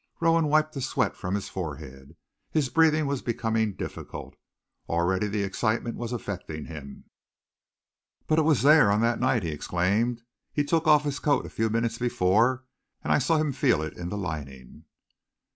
[0.19, 2.15] Rowan wiped the sweat from his forehead.
[2.49, 4.35] His breathing was becoming difficult.
[4.89, 7.03] Already the excitement was affecting him.
[8.25, 10.23] "But it was there on that night!" he exclaimed.
[10.51, 12.63] "He took off his coat a few minutes before,
[13.03, 14.85] and I saw him feel it in the lining."